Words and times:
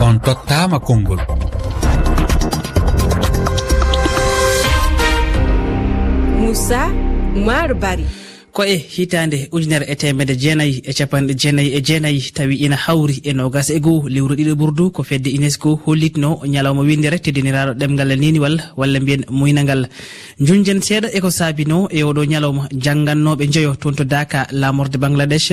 on 0.00 0.20
tottama 0.20 0.78
konngol. 0.80 1.20
Moussa 6.38 6.88
maro 7.46 7.74
bari 7.74 8.06
ko 8.60 8.64
e 8.66 8.76
hitande 8.76 9.48
ujunere 9.56 9.86
e 9.88 9.94
temede 9.96 10.34
jeenayyi 10.42 10.82
e 10.84 10.92
capanɗe 10.92 11.32
jeenayyi 11.42 11.70
e 11.76 11.80
jeenayyi 11.88 12.20
tawi 12.36 12.56
ina 12.66 12.76
hawri 12.76 13.16
e 13.24 13.32
nogas 13.32 13.70
e 13.70 13.80
goho 13.80 14.06
lewru 14.14 14.34
ɗiɗo 14.38 14.54
ɓurdu 14.60 14.84
ko 14.92 15.02
fedde 15.02 15.28
unesco 15.36 15.80
hollitno 15.86 16.30
ñalawma 16.52 16.82
windere 16.88 17.18
teddiniraɗo 17.24 17.72
ɗemgal 17.80 18.10
niniwal 18.20 18.56
walla 18.76 19.00
mbiyen 19.00 19.24
muynagal 19.30 19.88
junjen 20.46 20.80
seeɗa 20.86 21.08
eko 21.16 21.30
saabino 21.30 21.88
e 21.90 22.02
oɗo 22.04 22.22
ñalawma 22.32 22.68
janggannoɓe 22.84 23.44
jeeyo 23.52 23.76
toon 23.80 23.94
to 23.94 24.04
daka 24.04 24.46
lamorde 24.52 24.96
bangladesh. 24.98 25.52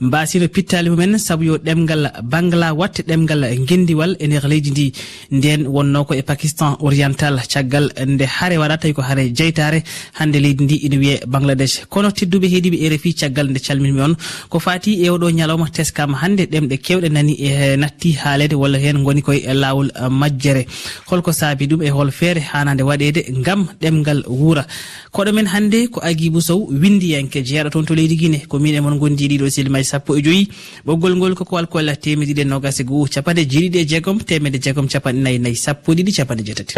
Mbasino 0.00 0.48
pittali 0.48 0.90
mumen 0.90 1.16
saabu 1.18 1.44
yo 1.44 1.56
ɗemgal 1.58 2.02
bangla 2.24 2.74
watte 2.74 3.02
ɗemgal 3.06 3.42
guendiwal 3.68 4.16
e 4.18 4.26
nder 4.26 4.48
leydi 4.48 4.70
ndi. 4.70 4.92
Nden 5.30 5.66
wonno 5.66 6.04
ko 6.04 6.14
e 6.14 6.22
pakistan 6.22 6.74
oriental 6.80 7.38
caggal 7.52 7.92
nde 8.06 8.24
haare 8.26 8.56
waɗa 8.58 8.78
tawi 8.80 8.94
ko 8.94 9.02
haare 9.02 9.30
jeytare 9.38 9.82
hande 10.18 10.38
leydi 10.40 10.64
ndi 10.64 10.76
ina 10.86 10.96
wiye 10.98 11.20
bangladesh. 11.26 11.86
Kono 11.88 12.10
tedduɓe 12.10 12.47
bandiraɓe 12.48 12.54
heeɗiɓe 12.54 12.96
rfi 12.96 13.14
caggal 13.14 13.50
nde 13.50 13.60
calminmi 13.60 14.00
on. 14.00 14.14
Ko 14.48 14.58
fati 14.58 15.04
e 15.04 15.10
oɗo 15.10 15.30
ñalawma 15.30 15.70
teskama 15.70 16.18
hande 16.22 16.46
ɗemɗe 16.46 16.76
kewɗe 16.78 17.08
nani 17.10 17.34
e 17.38 17.76
natti 17.76 18.12
haalede 18.12 18.54
walla 18.54 18.78
hen 18.78 19.02
goni 19.04 19.22
koye 19.22 19.42
e, 19.46 19.54
lawol 19.54 19.88
e, 19.94 20.08
majjere. 20.08 20.66
Holko 21.06 21.32
saabi 21.32 21.66
ɗum 21.66 21.82
e 21.82 21.90
hol 21.90 22.10
feere 22.10 22.40
hanade 22.40 22.82
waɗede 22.82 23.42
gam 23.44 23.66
ɗemgal 23.80 24.24
wuura. 24.26 24.66
Koɗo 25.12 25.32
men 25.32 25.46
hannde 25.46 25.88
ko 25.90 26.00
aguibou 26.00 26.40
sow 26.40 26.66
windiyanke 26.70 27.42
jeeɗo 27.44 27.70
toon 27.70 27.84
to 27.86 27.94
leydi 27.94 28.16
guine 28.16 28.46
ko 28.48 28.58
min 28.58 28.74
e 28.74 28.80
mon 28.80 28.98
gondi 28.98 29.28
ɗiɗo 29.28 29.46
e 29.46 29.50
silmaji 29.50 29.84
sappo 29.84 30.16
e 30.16 30.22
joyyi 30.22 30.48
ɓoggol 30.86 31.16
ngol 31.16 31.34
koko 31.34 31.56
alkolla 31.56 31.96
temedɗiɗi 31.96 32.40
e 32.40 32.44
nogase 32.44 32.84
goo 32.84 33.06
capanɗe 33.06 33.44
jeeɗiɗi 33.48 33.78
e 33.78 33.86
jeegom 33.86 34.18
temedde 34.20 34.58
jeegom 34.62 34.88
capanɗe 34.88 35.20
nayyi 35.22 35.38
nayyi 35.38 35.56
sappo 35.56 35.92
ɗiɗi 35.94 36.12
capanɗe 36.16 36.42
jeetati. 36.44 36.74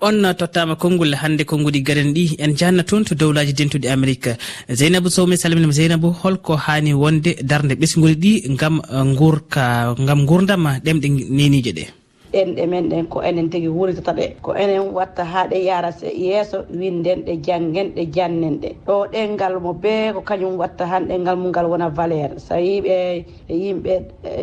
on 0.00 0.22
tottama 0.38 0.76
konngol 0.76 1.14
hannde 1.14 1.44
konnguɗi 1.44 1.82
garen 1.82 2.12
ɗi. 2.14 2.36
En 2.38 2.56
janna 2.56 2.82
toon 2.82 3.04
to 3.04 3.14
dowlaji 3.14 3.52
dentuɗi 3.52 3.88
amérique 3.88 4.36
zeynabou 4.68 5.10
sow 5.10 5.26
mi 5.26 5.36
salminima 5.36 5.72
zeynabou 5.72 6.12
holko 6.22 6.56
hani 6.56 6.92
wonde 6.94 7.36
darde 7.42 7.74
ɓesguli 7.80 8.14
ɗi 8.14 8.56
gam 8.58 8.80
uh, 8.90 9.04
gurka 9.18 9.94
gam 10.06 10.26
gurdam 10.26 10.64
ɗemɗe 10.84 11.08
nenije 11.30 11.72
ɗe. 11.72 11.84
Ɗenɗe 12.32 12.66
men 12.68 12.88
ɗen 12.88 13.06
ko 13.08 13.20
enen 13.22 13.50
tigi 13.50 13.68
wuritata 13.68 14.12
ɗe. 14.12 14.36
Ko 14.42 14.54
enen 14.54 14.92
watta 14.94 15.24
ha 15.24 15.46
ɗe 15.50 15.64
yara 15.64 15.90
yeeso 16.02 16.64
winden 16.70 17.24
ɗe 17.26 17.40
janggen 17.46 17.88
ɗe 17.96 18.02
jannen 18.14 18.60
ɗe. 18.62 18.68
Ɗo 18.86 19.06
ɗengal 19.12 19.60
mo 19.60 19.72
bee 19.74 20.12
ko 20.14 20.20
kañum 20.22 20.56
watta 20.56 20.86
han 20.86 21.08
ɗengal 21.08 21.36
mum 21.36 21.50
ngal 21.50 21.66
wona 21.66 21.88
valeur 21.88 22.30
so 22.38 22.54
yiɓe 22.54 23.24
yimɓe 23.48 23.92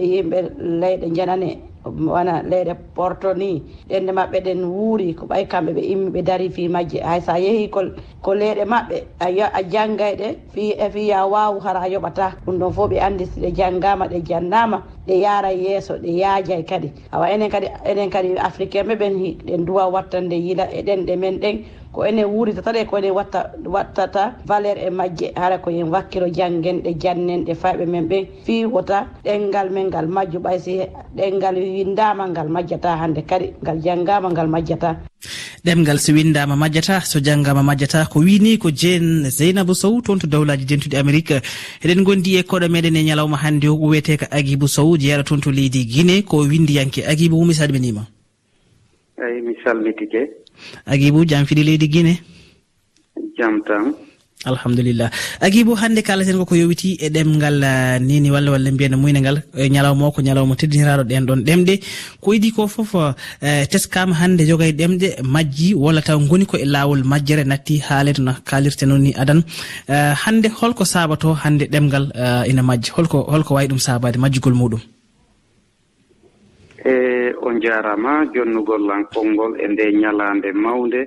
yimɓe 0.02 0.38
leyɗe 0.81 1.08
janane 1.16 1.67
wona 1.86 2.42
leyɗe 2.44 2.73
porto 2.95 3.33
ni. 3.33 3.64
Ɗende 3.89 4.11
maɓɓe 4.11 4.38
ɗen 4.45 4.61
wuuri 4.66 5.14
ko 5.16 5.25
ɓay 5.25 5.44
kamɓe 5.47 5.72
ɓe 5.73 5.81
immi 5.94 6.09
ɓe 6.11 6.22
dari 6.23 6.50
fi 6.50 6.67
majje. 6.70 7.00
Hay 7.03 7.22
sa 7.22 7.33
yeehi 7.39 7.70
ko 7.70 7.81
ko 8.22 8.31
leyɗe 8.33 8.64
maɓɓe 8.66 8.97
a 9.53 9.61
janggay 9.72 10.16
ɗe 10.16 10.28
fi 10.53 10.73
fi 10.94 11.08
ya 11.08 11.25
wawu 11.25 11.59
hara 11.59 11.80
a 11.81 11.88
yoɓata. 11.89 12.36
Ɗum 12.45 12.58
ɗon 12.59 12.72
fof 12.73 12.89
ɓe 12.89 13.00
andi 13.00 13.25
si 13.25 13.39
ɗe 13.42 13.52
janggama 13.55 14.08
ɗe 14.08 14.22
jannama. 14.25 14.83
ɗe 15.08 15.16
yara 15.19 15.52
yeeso 15.52 15.94
ɗe 15.97 16.11
yaajay 16.22 16.59
e 16.59 16.63
kadi. 16.63 16.91
Awa 17.11 17.30
enen 17.31 17.50
kadi 17.50 17.67
enen 17.86 18.09
kadi 18.09 18.38
africain 18.38 18.86
ɓe 18.88 18.95
ɓen 18.95 19.14
ɗen 19.45 19.66
duwa 19.66 19.88
wattande 19.94 20.36
yila 20.36 20.66
e 20.72 20.81
ɗen 20.83 21.05
ɗe 21.05 21.16
men 21.17 21.39
ɗen 21.39 21.55
ko 21.94 22.03
enen 22.05 22.25
wurita 22.25 22.61
tan 22.61 22.86
ko 22.86 22.97
enen 22.97 23.11
watta 23.14 23.52
wattata 23.66 24.36
valeur 24.45 24.77
e 24.77 24.89
majje. 24.89 25.31
Hara 25.36 25.58
ko 25.59 25.69
yen 25.72 25.89
wakkilo 25.89 26.27
janngen 26.30 26.81
jannenɗe 26.99 27.53
fayɓe 27.55 27.86
men 27.88 28.08
ɓen 28.08 28.25
fi 28.44 28.66
wota 28.66 29.08
ɗengal 29.23 29.69
men 29.72 29.88
ngal 29.88 30.08
majju 30.08 30.39
ɓay 30.39 30.59
si 30.59 30.80
ɗengal 31.16 31.55
windama 31.55 32.27
ngal 32.27 32.47
majjata 32.49 32.97
hande 33.02 33.21
kadi 33.25 33.53
ngal 33.64 33.77
janggama 33.82 34.30
ngal 34.30 34.48
majjata. 34.48 34.98
ɗemgal 35.65 35.99
so 35.99 36.14
windama 36.14 36.55
majjata 36.55 37.02
so 37.02 37.20
janggama 37.20 37.64
majjata 37.64 38.05
ko 38.11 38.20
wini 38.20 38.58
ko 38.58 38.71
jen 38.71 39.30
zeynabou 39.30 39.76
sow 39.76 40.02
toon 40.02 40.20
to 40.20 40.27
dowlaji 40.27 40.65
dentuɗi 40.65 40.98
amérique 40.98 41.42
eɗen 41.83 42.04
gondi 42.04 42.38
e 42.38 42.43
koɗo 42.43 42.67
meɗen 42.70 42.95
e 42.95 43.04
ñalawma 43.04 43.38
hannde 43.43 43.67
o 43.67 43.76
wiyeteka 43.76 44.27
aguibou 44.32 44.67
sow 44.67 44.98
jeyaɗo 44.98 45.23
toon 45.23 45.42
to 45.42 45.52
leydi 45.52 45.86
guiné 45.86 46.23
ko 46.23 46.38
windiyanke 46.48 47.05
aguibou 47.05 47.45
mi 47.45 47.54
salminima. 47.54 48.08
Eyi 49.17 49.42
mi 49.42 49.54
salmitike. 49.64 50.21
Aguibou 50.86 51.26
jam 51.26 51.45
fiɗi 51.45 51.64
leydi 51.64 51.88
guiné 51.89 52.20
jam 53.38 53.61
tan. 53.64 54.07
alhamdulillah. 54.52 55.09
Agibou 55.41 55.75
hannde 55.81 56.02
kalaten 56.08 56.37
koko 56.41 56.55
yowiti 56.55 56.97
e 57.05 57.09
ɗemgal 57.09 57.58
nini 58.02 58.30
ah, 58.30 58.33
walla 58.33 58.52
walla 58.52 58.71
mbiyen 58.71 58.95
muynagal 58.95 59.37
ngal 59.37 59.65
e 59.65 59.69
ñalawma 59.69 60.08
o 60.08 60.11
ko 60.11 60.21
ñalawma 60.21 60.55
teddiniraɗo 60.55 61.03
ɗen 61.09 61.25
ɗon 61.27 61.41
ɗemɗe. 61.47 61.73
Ko 62.21 62.33
idi 62.33 62.52
ko 62.52 62.67
foof 62.67 62.95
ah, 62.95 63.13
teskama 63.71 64.13
hannde 64.21 64.43
jogay 64.49 64.71
ɗemɗe 64.71 65.08
majji 65.23 65.73
walla 65.75 66.02
taw 66.02 66.19
goni 66.19 66.45
ko 66.45 66.58
e 66.58 66.65
lawol 66.65 67.03
majjere 67.03 67.43
natti 67.45 67.80
haalede 67.87 68.19
no 68.19 68.31
kalirte 68.45 68.83
noon 68.85 69.02
ni 69.02 69.13
adan. 69.13 69.41
Ah, 69.89 70.13
hannde 70.23 70.47
holko 70.59 70.83
sabato 70.85 71.33
hannde 71.43 71.65
ɗemgal 71.73 72.05
ina 72.49 72.61
majji. 72.64 72.91
Holko 72.97 73.17
holko 73.31 73.53
wawi 73.55 73.67
ɗum 73.67 73.79
sabade 73.79 74.17
majjugol 74.17 74.53
muɗum. 74.53 74.81
E 76.85 77.33
on 77.41 77.59
jarama 77.61 78.25
jonnugollankol 78.33 79.27
ngol 79.33 79.53
e 79.59 79.67
nde 79.67 79.91
ñalande 80.02 80.52
mawde 80.53 81.02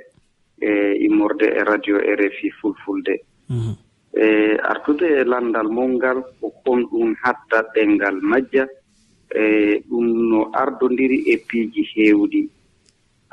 e 0.61 0.71
immorde 1.07 1.47
e 1.47 1.65
radio 1.65 1.97
rfi 1.99 2.51
fulfulde. 2.61 3.15
Mhm. 3.51 3.73
e 4.15 4.27
artude 4.73 5.07
e 5.21 5.25
lanndal 5.31 5.69
molngal 5.77 6.19
ko 6.41 6.47
kon 6.65 6.81
ɗum 6.91 7.15
hatta 7.23 7.59
ɗenngal 7.75 8.17
majja 8.31 8.65
e 9.43 9.45
ɗum 9.89 10.07
no 10.31 10.41
ardondiri 10.63 11.19
e 11.33 11.35
piiji 11.49 11.83
heewɗi 11.95 12.41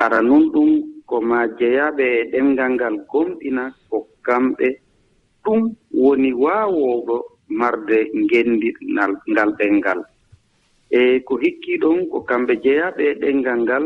ara 0.03 0.19
noon 0.21 0.43
ɗum 0.53 0.69
ko 1.09 1.15
ma 1.29 1.39
jeyaaɓe 1.59 2.05
e 2.19 2.23
ɗemngal 2.31 2.71
ngal 2.75 2.95
gomɗina 3.11 3.63
ko 3.89 3.97
kamɓe 4.25 4.67
ɗum 5.43 5.61
woni 6.01 6.31
waawooɗo 6.43 7.15
marde 7.59 7.97
ngenndinal 8.21 9.11
ngal 9.31 9.49
ɗenngal 9.59 9.99
e 10.97 11.19
ko 11.27 11.33
hikkii 11.43 11.77
ɗon 11.83 11.97
ko 12.11 12.17
kamɓe 12.29 12.53
jeyaaɓe 12.63 13.03
e 13.11 13.13
ɗenngal 13.21 13.59
ngal 13.65 13.85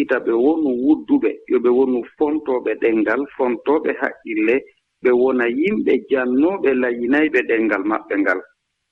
ita 0.00 0.16
ɓe 0.24 0.32
wonu 0.44 0.68
wudduɓe 0.84 1.30
yo 1.50 1.58
ɓe 1.64 1.70
wonu 1.78 1.98
fontooɓe 2.16 2.70
ɗenngal 2.82 3.20
fontooɓe 3.36 3.90
haqqille 4.00 4.56
ɓe 5.02 5.10
wona 5.22 5.44
yimɓe 5.48 5.92
jannoɓe 6.10 6.70
layinayɓe 6.82 7.40
ɗengal 7.48 7.82
maɓɓe 7.90 8.14
ngal. 8.22 8.40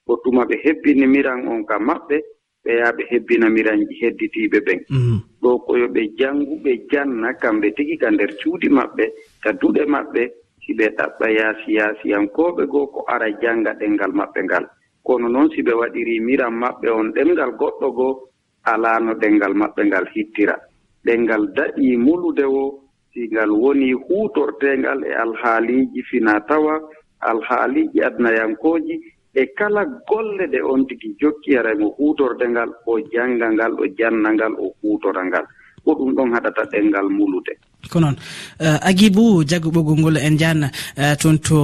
Ko 0.06 0.16
tuma 0.24 0.42
ɓe 0.48 0.56
hebbini 0.64 1.06
miran 1.06 1.46
on 1.48 1.64
ka 1.68 1.78
maɓɓe 1.78 2.16
ɓe 2.64 2.70
yaha 2.78 2.92
ɓe 2.96 3.02
hebbina 3.10 3.46
miranji 3.50 3.94
hedditiiɓe 4.00 4.58
ɓen. 4.66 4.78
Mm-hmm. 4.90 5.18
Ɗo 5.42 5.50
koyo 5.66 5.86
ɓe 5.94 6.02
jannguɓe 6.18 6.72
janna 6.90 7.28
kamɓe 7.42 7.68
tigi 7.76 7.96
ka 8.02 8.10
nder 8.10 8.30
cuuɗi 8.40 8.68
maɓɓe 8.68 9.04
ka 9.42 9.50
duɗe 9.60 9.82
maɓɓe 9.94 10.22
si 10.62 10.72
ɓe 10.78 10.86
ɗaɓɓa 10.98 11.26
yaasi 11.38 11.70
yaasiyankooɓe 11.78 12.62
goo 12.72 12.86
ko 12.86 13.04
ara 13.08 13.28
jannga 13.42 13.72
ɗenngal 13.80 14.12
maɓɓe 14.12 14.40
ngal. 14.44 14.64
Kono 15.04 15.28
noon 15.28 15.50
si 15.52 15.62
ɓe 15.62 15.72
waɗiri 15.80 16.20
miran 16.20 16.54
maɓɓe 16.62 16.88
on 16.90 17.12
ɗemngal 17.14 17.50
goɗɗo 17.60 17.88
goo 17.96 18.12
alaano 18.64 19.12
ɗenngal 19.14 19.54
maɓɓe 19.54 19.82
ngal 19.86 20.06
hittira. 20.14 20.56
Ɗenngal 21.04 21.52
daɗii 21.56 21.96
mulude 21.96 22.44
wo 22.54 22.87
ngal 23.32 23.50
woni 23.62 23.92
huutorteengal 23.92 25.00
e 25.04 25.12
alhaaliiji 25.24 26.02
finaa 26.10 26.40
tawa 26.40 26.74
alhaaliiji 27.20 28.02
adnayankooji 28.08 28.96
e 29.34 29.46
kala 29.58 29.84
golle 30.08 30.44
ɗe 30.52 30.60
on 30.72 30.86
tigi 30.88 31.16
jokki 31.20 31.50
huutorde 31.98 32.46
ngal 32.48 32.70
o 32.86 33.00
jannga 33.12 33.46
ngal 33.52 33.72
o 33.82 33.86
janna 33.98 34.30
ngal 34.34 34.52
o 34.64 34.66
huutora 34.82 35.22
ngal 35.24 35.46
ko 35.88 35.94
ɗum 35.98 36.10
ɗon 36.16 36.28
haɗata 36.34 36.62
ɗenngal 36.72 37.08
mulude. 37.16 37.52
Ko 37.92 38.00
noon. 38.00 38.16
Uh, 38.60 38.76
agibou 38.88 39.44
jaggo 39.48 39.70
ɓoggol 39.70 39.96
ngol 40.00 40.16
en 40.18 40.36
jan 40.38 40.60
uh, 40.64 40.70
eh, 41.02 41.14
toon 41.20 41.38
to 41.38 41.56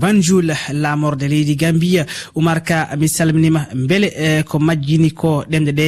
banjoul 0.00 0.48
lamorde 0.72 1.26
leydi 1.28 1.54
gambia 1.56 2.06
oumar 2.34 2.62
ka 2.68 2.88
mi 2.96 3.08
salminima 3.08 3.60
beele 3.88 4.08
uh, 4.08 4.24
eh, 4.24 4.42
ko 4.48 4.58
majjini 4.58 5.10
ko 5.12 5.44
ɗemɗe 5.50 5.72
ɗe 5.78 5.86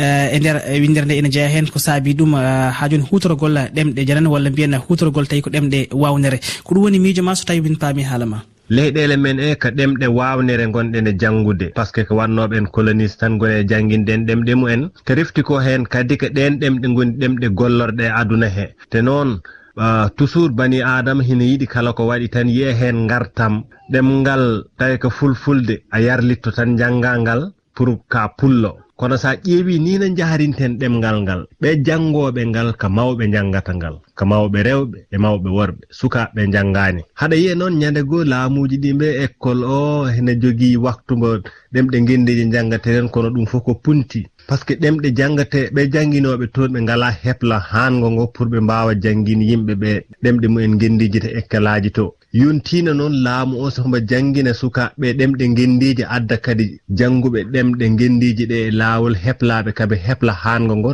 uh, 0.00 0.34
e 0.34 0.38
nder 0.40 0.56
winder 0.82 1.04
nde 1.04 1.14
ene 1.20 1.30
jeeya 1.30 1.48
heen 1.54 1.66
ko 1.70 1.78
saabi 1.78 2.14
ɗum 2.18 2.32
uh, 2.34 2.70
ha 2.78 2.88
joni 2.90 3.04
hutorogol 3.10 3.54
ɗemɗe 3.76 4.06
janani 4.08 4.28
walla 4.28 4.50
mbiyen 4.50 4.74
hutorogol 4.88 5.26
tawi 5.28 5.42
ko 5.42 5.50
ɗemɗe 5.50 5.78
wawnere 5.92 6.38
ko 6.64 6.74
ɗum 6.74 6.82
woni 6.84 6.98
miijo 6.98 7.22
ma 7.22 7.34
so 7.36 7.44
tawi 7.44 7.60
min 7.60 7.76
paami 7.78 8.02
haala 8.02 8.26
ma 8.26 8.38
leyɗele 8.74 9.16
men 9.16 9.38
e 9.40 9.54
ko 9.56 9.68
ɗemɗe 9.78 10.06
wawnere 10.18 10.66
gonɗen 10.74 11.06
e 11.10 11.12
janngude 11.20 11.66
par 11.76 11.86
ce 11.86 11.92
que 11.92 12.02
ko 12.08 12.14
wannoɓe 12.20 12.54
en 12.58 12.66
colonise 12.66 13.16
tan 13.18 13.38
gone 13.38 13.54
e 13.60 13.66
jangguinden 13.68 14.26
ɗemɗe 14.28 14.54
mumen 14.54 14.82
ko 15.06 15.12
refti 15.14 15.42
ko 15.42 15.54
hen 15.66 15.82
kadi 15.92 16.16
ko 16.20 16.26
ɗen 16.36 16.58
ɗemɗe 16.60 16.86
gondi 16.96 17.16
ɗemɗe 17.20 17.46
gollorɗe 17.58 18.04
e 18.04 18.12
aduna 18.20 18.48
he. 18.56 18.66
Te 18.90 19.00
noon 19.02 19.40
Uh, 19.78 20.08
toujours 20.18 20.50
bani 20.58 20.82
adama 20.82 21.22
hina 21.22 21.44
yiɗi 21.44 21.66
kala 21.70 21.92
ko 21.92 22.02
waɗi 22.10 22.28
tan 22.34 22.48
yiye 22.48 22.74
hen 22.74 23.06
gartam 23.06 23.62
ɗemgal 23.92 24.64
tawi 24.76 24.98
ko 24.98 25.08
fulfulde 25.08 25.84
a 25.94 26.00
yarlitto 26.00 26.50
tan 26.50 26.74
jannga 26.76 27.14
ngal 27.18 27.52
pour 27.76 27.90
ka 28.08 28.34
pullo. 28.36 28.72
kono 28.98 29.14
sa 29.16 29.30
ƴeewi 29.46 29.78
ni 29.78 29.92
no 29.98 30.06
jaharinten 30.18 30.72
ɗemngal 30.80 31.16
ngal 31.22 31.40
ɓe 31.60 31.68
janngooɓe 31.86 32.42
ngal 32.50 32.68
ka 32.80 32.88
mawɓe 32.96 33.24
janngata 33.34 33.72
ngal 33.78 33.96
ka 34.18 34.24
mawɓe 34.30 34.58
rewɓe 34.66 34.98
e 35.14 35.16
mawɓe 35.22 35.48
worɓe 35.56 35.82
sukaaɓe 35.98 36.40
janngaani 36.52 37.02
haɗa 37.20 37.36
yiya 37.40 37.54
noon 37.54 37.74
ñande 37.80 38.00
goo 38.10 38.24
laamuuji 38.30 38.76
ɗi 38.82 38.90
mbe 38.94 39.06
école 39.24 39.62
o 39.64 39.78
hene 40.14 40.32
jogii 40.42 40.76
waktu 40.84 41.12
ngo 41.18 41.30
ɗemɗe 41.72 41.96
ngenndiji 42.02 42.44
janngate 42.52 42.90
kono 43.12 43.28
ɗum 43.34 43.46
fof 43.50 43.62
ko 43.66 43.72
punti 43.84 44.20
par 44.48 44.58
ce 44.58 44.64
que 44.64 44.74
ɗemɗe 44.82 45.08
janggate 45.18 45.60
ɓe 45.74 45.82
jannginoɓe 45.92 46.46
toon 46.54 46.70
ɓe 46.74 46.80
ngala 46.84 47.08
hepla 47.22 47.56
hango 47.72 48.08
ngo 48.14 48.24
pour 48.34 48.46
ɓe 48.52 48.58
mbawa 48.64 48.92
janngin 49.02 49.40
yimɓe 49.48 49.74
ɓe 49.82 49.90
ɗemɗe 50.22 50.46
mumen 50.52 50.74
gendijita 50.80 51.28
ekkalaji 51.38 51.90
to. 51.96 52.04
Yontina 52.40 52.92
noon 52.98 53.14
laamu 53.24 53.54
o 53.64 53.66
sohomo 53.74 53.98
janngina 54.10 54.52
sukaɓe 54.60 55.06
ɗemɗe 55.18 55.44
gendiji 55.56 56.04
adda 56.16 56.36
kadi 56.44 56.64
jannguɓe 56.98 57.40
ɗemɗe 57.52 57.84
gendiji 57.98 58.44
ɗe 58.50 58.56
e 58.66 58.70
laawol 58.80 59.14
heplaɓe 59.24 59.70
kaɓe 59.78 59.96
hepla 60.06 60.32
hango 60.44 60.74
ngo. 60.80 60.92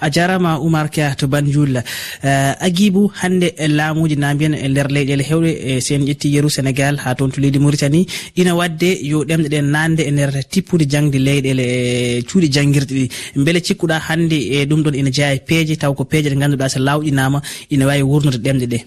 a 0.00 0.10
jarama 0.10 0.58
oumar 0.58 0.90
ka 0.90 1.14
to 1.16 1.26
banjul. 1.28 1.76
Eh, 1.76 2.54
Aguibou 2.66 3.10
hande 3.20 3.52
laamuji 3.68 4.16
na 4.16 4.34
mbiyan 4.34 4.54
e 4.54 4.68
nder 4.68 4.88
leyɗele 4.88 5.22
hewɗe 5.22 5.50
e 5.70 5.80
sen 5.80 6.02
ƴetti 6.02 6.28
yeru 6.34 6.48
sénégal 6.50 6.96
ha 6.98 7.14
toon 7.14 7.30
to 7.30 7.40
leydi 7.40 7.58
mauritanie 7.58 8.06
ina 8.36 8.54
wadde 8.54 8.98
yo 9.02 9.24
ɗemɗe 9.24 9.48
ɗen 9.48 9.70
nande 9.70 10.00
e 10.02 10.10
nder 10.10 10.30
tippude 10.50 10.84
jangde 10.90 11.18
leyɗele 11.18 11.62
e 11.62 12.22
cuuɗi 12.22 12.48
jangguirɗe 12.52 12.94
ɗi. 12.94 13.08
Beele 13.44 13.60
cikkuɗa 13.60 13.98
hande 14.08 14.34
e 14.34 14.66
ɗum 14.66 14.82
ɗon 14.82 14.94
ina 14.94 15.10
jeeya 15.10 15.34
e 15.34 15.38
peeje 15.38 15.76
taw 15.76 15.94
ko 15.94 16.04
peeje 16.04 16.28
ɗe 16.30 16.36
ganduɗa 16.40 16.68
so 16.68 16.80
lawƴinama 16.80 17.40
ina 17.70 17.86
wawi 17.86 18.02
wurnude 18.02 18.38
ɗemɗe 18.42 18.66
ɗe. 18.66 18.78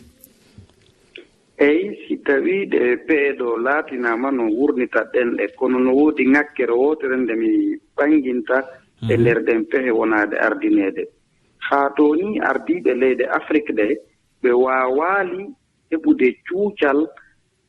Eyi 1.60 1.98
si 2.08 2.18
tawi 2.18 2.68
ɗe 2.68 2.98
peeɗo 3.08 3.58
laatinama 3.64 4.32
no 4.32 4.44
wurnita 4.52 5.08
ɗenɗe 5.14 5.56
kono 5.58 5.80
no 5.80 5.92
woodi 5.96 6.24
ŋakkere 6.26 6.74
wotere 6.74 7.16
nde 7.18 7.34
mi 7.34 7.50
ɓanginta 7.96 8.58
e 9.02 9.14
mhm. 9.14 9.22
nder 9.22 9.40
ɗen 9.46 9.62
pehe 9.72 9.92
wonaade 9.92 10.36
ardineede. 10.48 11.04
Haa 11.70 11.90
to 11.96 12.16
ni 12.16 12.40
ardiiɓe 12.40 12.92
leyɗe 13.02 13.26
afrique 13.38 13.72
ɗe 13.78 13.86
ɓe 14.42 14.52
waawaali 14.64 15.42
heɓude 15.92 16.28
cuucal 16.48 17.00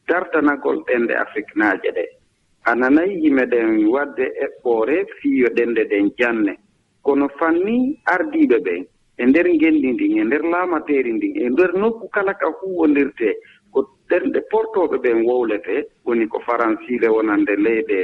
dartanagol 0.09 0.79
ɗen 0.87 1.07
ɗe 1.09 1.15
afriquenaaje 1.25 1.91
ɗe. 1.97 2.05
A 2.65 2.75
nanayi 2.75 3.15
yime 3.23 3.45
ɗen 3.53 3.87
waɗde 3.95 4.25
eɓɓoore 4.45 4.97
fiiyo 5.21 5.49
ɗenɗe 5.57 5.83
ɗen 5.91 6.07
janne. 6.19 6.53
Kono 7.03 7.29
fanni 7.39 7.77
ardiiɓe 8.15 8.59
ɓen 8.67 8.83
e 9.19 9.27
nder 9.27 9.47
ngenndi 9.55 9.89
ndin 9.93 10.19
e 10.19 10.25
nder 10.25 10.43
laamateeri 10.53 11.13
ndin 11.13 11.37
e 11.37 11.49
nder 11.51 11.71
nokku 11.81 12.09
kala 12.15 12.33
ka 12.41 12.47
huwondirtee 12.59 13.35
ko 13.73 13.79
ɗenɗe 14.09 14.41
portooɓe 14.51 14.97
ɓen 15.05 15.19
wowletee 15.29 15.83
woni 16.07 16.25
ko 16.29 16.39
faransiire 16.47 17.09
wonande 17.17 17.55
leyɗe 17.57 17.99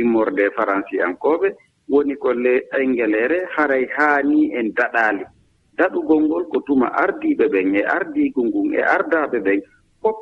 immorde 0.00 0.44
faransi'ankooɓe 0.56 1.48
woni 1.92 2.14
ko 2.22 2.32
le 2.44 2.54
engeleere 2.80 3.38
haray 3.54 3.84
haani 3.96 4.40
en 4.58 4.66
daɗaali. 4.78 5.24
Daɗugol 5.78 6.20
ngol 6.26 6.44
ko 6.52 6.58
tuma 6.66 6.86
ardiiɓe 7.02 7.44
ɓen 7.52 7.74
e 7.76 7.82
ardiigu 7.96 8.40
ngun 8.48 8.68
e 8.74 8.80
ardaaɓe 8.94 9.38
ɓen 9.46 9.60
fof 10.02 10.16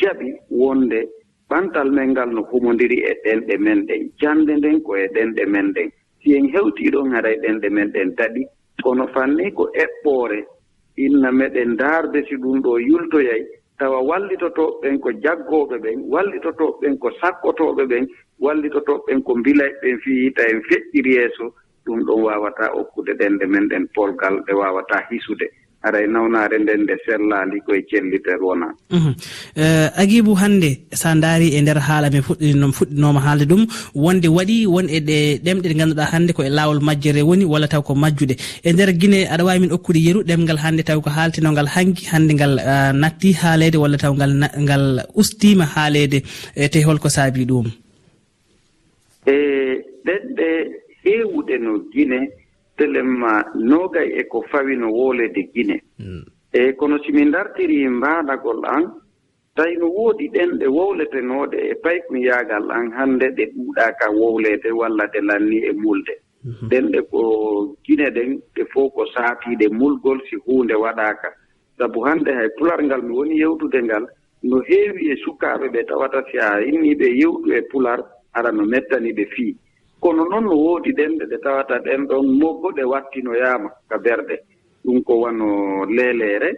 jaɓi 0.00 0.28
wonde 0.60 0.98
ɓantal 1.50 1.88
men 1.96 2.08
ngal 2.12 2.30
no 2.34 2.42
humondiri 2.50 2.98
e 3.10 3.12
ɗenɗe 3.24 3.54
men 3.64 3.80
ɗen 3.88 4.02
jannde 4.20 4.52
nden 4.56 4.80
ko 4.86 4.92
e 4.96 5.06
ɗenɗe 5.14 5.44
men 5.54 5.72
ɗen. 5.76 5.88
Si 6.22 6.28
en 6.38 6.46
hewtii 6.52 6.90
ɗon 6.94 7.12
haray 7.14 7.36
ɗenɗe 7.42 7.68
men 7.76 7.88
ɗen 7.94 8.08
daɗi 8.18 8.42
kono 8.82 9.06
fanni 9.14 9.52
ko 9.52 9.64
eɓɓoore 9.84 10.38
inna 10.96 11.30
meɗen 11.32 11.68
ndaarde 11.74 12.18
si 12.28 12.34
ɗum 12.36 12.60
ɗo 12.62 12.72
yultoyay 12.88 13.42
tawa 13.78 13.98
wallitotooɓe 14.08 14.76
ɓen 14.82 14.98
ko 15.02 15.08
jaggooɓe 15.24 15.76
ɓen 15.84 15.98
wallitotooɓe 16.12 16.76
ɓen 16.80 16.98
ko 16.98 17.08
sakkotooɓe 17.20 17.82
ɓen 17.90 18.04
wallitotoɓen 18.40 19.22
ko 19.22 19.36
mbila 19.36 19.64
ɓen 19.82 19.98
fi 20.02 20.10
yita 20.24 20.42
en 20.50 20.60
feƴƴiri 20.68 21.12
yeeso 21.16 21.54
ɗum 21.86 22.00
ɗon 22.06 22.22
waawataa 22.26 22.70
okkude 22.80 23.12
ɗennde 23.18 23.46
men 23.46 23.68
ɗen 23.68 23.86
polgal 23.94 24.36
ɗe 24.46 24.52
waawataa 24.60 25.06
hisude. 25.10 25.46
Aray 25.86 26.04
e 26.04 26.08
nawnaare 26.08 26.56
nden 26.58 26.80
nde 26.84 26.94
sellaali 27.04 27.60
koye 27.66 27.82
celliter 27.90 28.40
wona. 28.40 28.68
Uhuh. 28.96 29.12
Eh, 29.56 29.88
Agibou 30.00 30.34
hannde 30.42 30.70
so 31.00 31.08
a 31.08 31.14
ndaari 31.14 31.48
e 31.56 31.60
ndeer 31.60 31.78
haala 31.88 32.08
mi 32.10 32.20
fuɗɗino 32.26 32.72
fuɗɗinooma 32.78 33.20
haalde 33.26 33.44
ɗum 33.50 33.62
wonde 33.94 34.28
waɗi 34.36 34.56
won 34.66 34.88
e 34.88 34.98
ɗe 35.08 35.16
ɗemɗe 35.44 35.66
ɗe 35.68 35.74
ngannduɗaa 35.76 36.10
hannde 36.12 36.32
koye 36.32 36.48
laawol 36.48 36.80
majjere 36.80 37.20
woni 37.28 37.44
walla 37.44 37.68
taw 37.68 37.82
ko 37.82 37.94
majjude. 37.94 38.34
E 38.64 38.72
ndeer 38.72 38.92
guine 39.00 39.28
aɗa 39.32 39.44
waawi 39.44 39.60
min 39.60 39.72
okkude 39.76 40.00
yeru 40.06 40.20
ɗemngal 40.24 40.58
hannde 40.64 40.82
taw 40.88 41.00
ko 41.04 41.10
haaltino 41.10 41.52
ngal 41.52 41.68
hanki 41.68 42.08
hannde 42.12 42.32
ngal 42.34 42.58
ah, 42.64 42.92
nattii 42.92 43.34
haaleede 43.42 43.76
walla 43.76 43.98
taw 43.98 44.12
ngal 44.14 44.32
ngal 44.64 44.84
ustiima 45.14 45.64
haaleede 45.74 46.18
e 46.56 46.68
te 46.72 46.80
holko 46.82 47.08
saabii 47.12 47.44
ɗum. 47.44 47.83
e 49.26 49.34
ɗenɗe 50.04 50.48
heewuɗe 51.02 51.58
no 51.58 51.72
gine 51.92 52.28
telema 52.76 53.44
noogay 53.54 54.08
e 54.20 54.22
ko 54.24 54.42
fawi 54.50 54.76
no 54.76 54.88
woolede 54.90 55.42
gine 55.54 55.82
hmm. 55.98 56.24
e 56.52 56.72
kono 56.72 56.98
si 57.04 57.12
mi 57.12 57.30
dartiri 57.30 57.88
mbaanagol 57.88 58.64
an 58.66 59.04
tawi 59.56 59.76
no 59.76 59.86
woodi 59.96 60.28
ɗenɗe 60.34 60.66
wowletenooɗe 60.76 61.58
e 61.70 61.74
paykum 61.82 62.16
yaagal 62.26 62.70
an 62.70 62.86
hannde 62.96 63.26
ɗe 63.36 63.44
ɗuuɗaa 63.54 63.92
ka 63.98 64.06
wowleede 64.18 64.70
walla 64.80 65.04
ɗe 65.12 65.20
lanni 65.28 65.58
e 65.62 65.72
mulde. 65.72 66.14
Mhm. 66.44 66.68
Ɗenɗe 66.70 67.00
ko 67.10 67.20
gine 67.84 68.06
ɗen 68.16 68.30
ɗe 68.54 68.62
fof 68.72 68.92
ko 68.94 69.06
saatiiɗe 69.14 69.66
mulgol 69.78 70.18
si 70.28 70.36
huunde 70.44 70.74
waɗaaka. 70.74 71.28
Sabu 71.78 72.00
hannde 72.06 72.30
hay 72.34 72.48
pular 72.58 72.82
ngal 72.82 73.02
mi 73.02 73.12
woni 73.14 73.38
yewtude 73.38 73.82
ngal 73.82 74.04
no 74.42 74.60
heewi 74.68 75.10
e 75.12 75.16
sukaaɓe 75.24 75.66
ɓe 75.72 75.80
tawata 75.88 76.22
si 76.30 76.38
a 76.38 76.60
innii 76.60 76.94
ɓe 76.94 77.06
yewtu 77.20 77.52
e 77.54 77.62
pular 77.70 78.00
ara 78.34 78.50
no 78.52 78.64
mettani 78.64 79.12
ɓe 79.12 79.24
fii. 79.34 79.56
Kono 80.00 80.24
noon 80.30 80.44
no 80.44 80.54
woodi 80.64 80.90
ɗenɗe 80.92 81.24
ɗe 81.30 81.36
tawata 81.44 81.78
ɗen 81.84 82.06
ɗon 82.08 82.26
moggo 82.40 82.68
ɗe 82.76 82.82
wattinoyaama 82.92 83.68
ka 83.88 83.96
berɗe 84.04 84.36
ɗum 84.84 85.02
ko 85.06 85.12
wano 85.22 85.46
leeleere 85.96 86.50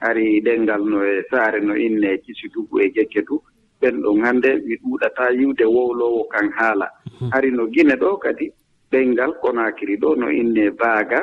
ari 0.00 0.40
ɗenngal 0.44 0.82
no 0.90 0.98
e 1.04 1.22
saare 1.30 1.60
no 1.60 1.74
inne 1.76 2.18
kisi 2.24 2.48
dugu 2.54 2.80
e, 2.80 2.86
e 2.86 2.92
jekke 2.94 3.20
du 3.28 3.40
ɓen 3.80 3.96
ɗon 4.02 4.20
hannde 4.24 4.50
mi 4.66 4.74
ɗuuɗataa 4.82 5.30
yiwde 5.38 5.64
wowloowo 5.64 6.24
kan 6.32 6.48
haala. 6.56 6.86
Mhm. 7.20 7.30
Hari 7.32 7.50
no 7.50 7.66
gine 7.74 7.94
ɗo 7.96 8.16
kadi 8.18 8.46
ɗenngal 8.92 9.32
konakiri 9.42 9.96
ɗo 10.02 10.16
no 10.16 10.28
inne 10.30 10.70
baaga. 10.80 11.20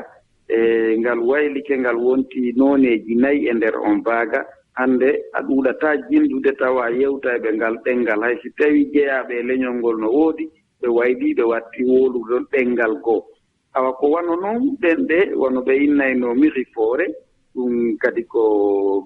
E 0.48 0.98
ngal 1.00 1.20
waylike 1.20 1.74
ngal 1.78 1.96
wonti 1.98 2.54
nooneeji 2.58 3.16
nayi 3.16 3.48
e 3.50 3.54
ndeer 3.54 3.76
on 3.90 4.02
baaga. 4.04 4.46
hannde 4.82 5.10
a 5.34 5.40
ɗuuɗataa 5.48 5.96
jillude 6.10 6.52
tawa 6.60 6.84
yewtayɓe 7.00 7.50
ngal 7.58 7.76
ɗenngal. 7.86 8.20
Hay 8.26 8.36
si 8.42 8.50
tawii 8.58 8.86
jeyaaɓe 8.94 9.34
e 9.40 9.44
leñol 9.50 9.76
ngol 9.80 9.98
no 10.02 10.08
woodi 10.18 10.46
ɓe 10.82 10.88
wayliiɓe 10.98 11.44
watti 11.52 11.82
wooluɗon 11.90 12.44
ɗenngal 12.52 12.94
goo. 13.06 13.22
Awa 13.78 13.92
ko 14.00 14.06
wano 14.14 14.34
noon 14.44 14.62
ɗen 14.82 15.00
ɗe 15.10 15.20
wono 15.42 15.60
ɓe 15.68 15.74
innayno 15.86 16.28
miri 16.42 16.64
foore 16.74 17.06
ɗum 17.56 17.74
kadi 18.02 18.24
ko 18.34 18.42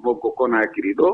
moggo 0.03 0.29
konakiri 0.37 0.91
ɗo 0.99 1.09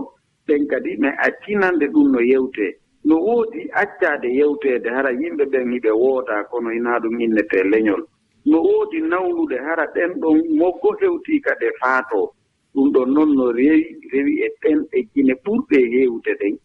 ɗen 0.48 0.62
kadi 0.72 0.92
mais 1.02 1.16
accinande 1.28 1.86
ɗum 1.94 2.08
no 2.13 2.19
yewtee 2.31 2.72
no 3.08 3.16
woodi 3.25 3.62
accaade 3.84 4.28
yewteede 4.40 4.90
hara 4.96 5.12
yimɓe 5.22 5.44
ɓen 5.51 5.72
hiɓe 5.74 5.91
woodaa 6.01 6.44
kono 6.51 6.70
inaa 6.72 7.00
ɗum 7.03 7.15
innetee 7.25 7.63
leñol. 7.72 8.01
No 8.46 8.58
woodi 8.68 9.00
nawlude 9.12 9.58
hara 9.65 9.86
ɗen 9.96 10.12
ɗon 10.22 10.38
moggo 10.60 10.89
hewtii 11.01 11.39
kadi 11.46 11.65
e 11.65 11.72
faatoo. 11.82 12.25
ɗum 12.74 12.92
ɗon 12.94 13.10
noon 13.13 13.30
no 13.36 13.51
rewi 13.51 13.84
rewi 14.12 14.34
e 14.46 14.48
ɗen 14.62 14.80
ɗenɗe 14.90 14.98
gine 15.13 15.34
ɓurɗe 15.44 15.78
heewde 15.94 16.32
ɗen. 16.40 16.56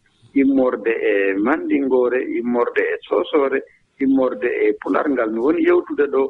Immorde 0.41 0.91
e 1.09 1.33
mandingoore 1.45 2.19
immorde 2.39 2.81
e 2.93 2.95
soosore 3.07 3.59
immorde 3.99 4.49
e 4.65 4.73
pular 4.81 5.09
ngal. 5.09 5.29
Mi 5.31 5.39
woni 5.39 5.61
yewtude 5.67 6.05
ɗo 6.13 6.21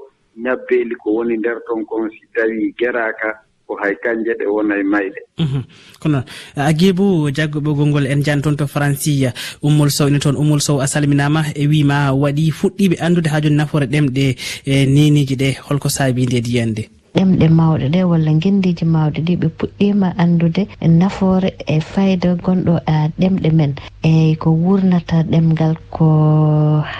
ñabbeeli 0.44 0.96
ko 1.02 1.08
woni 1.18 1.38
ndeer 1.38 1.60
ton 1.68 1.86
kon 1.86 2.10
si 2.10 2.24
tawii 2.36 2.74
geraaka 2.80 3.30
ko 3.68 3.76
hay 3.84 3.96
kanje 4.04 4.32
ɗe 4.40 4.46
wona 4.48 4.80
e 4.80 4.84
mayɗe 4.84 5.22
mhm. 5.44 5.62
ko 6.00 6.08
noon 6.10 6.26
agibou 6.56 7.30
jaggo 7.36 7.60
ɓogol 7.60 7.88
ngol 7.90 8.08
en 8.08 8.24
jani 8.24 8.42
toon 8.42 8.56
to 8.56 8.68
franci 8.68 9.28
ummol 9.62 9.92
sow 9.92 10.08
ene 10.08 10.20
toon 10.20 10.40
ummol 10.40 10.62
sow 10.62 10.80
a 10.80 10.88
salminama 10.88 11.42
e 11.56 11.68
wiima 11.68 12.14
waɗi 12.14 12.52
fuɗɗiɓe 12.52 12.96
anndude 13.04 13.28
ha 13.30 13.42
joni 13.42 13.58
nafoore 13.58 13.88
ɗemɗe 13.92 14.26
e 14.66 14.74
neniji 14.86 15.36
ɗe 15.36 15.50
holko 15.68 15.90
saabi 15.90 16.26
nde 16.26 16.42
diyande 16.42 16.84
ɗemɗe 17.18 17.48
mawɗe 17.50 17.86
ɗe 17.94 18.02
walla 18.12 18.32
gendiji 18.42 18.86
mawɗe 18.86 19.20
ɗi 19.28 19.34
ɓe 19.42 19.48
puɗɗima 19.58 20.08
andude 20.24 20.64
e 20.80 20.88
nafoore 21.00 21.50
e 21.66 21.80
fayida 21.92 22.36
gonɗo 22.46 22.74
a 22.86 23.10
ɗemɗe 23.20 23.50
men 23.58 23.74
eyi 24.04 24.36
ko 24.38 24.50
wurnata 24.52 25.24
ɗemgal 25.32 25.74
ko 25.90 26.08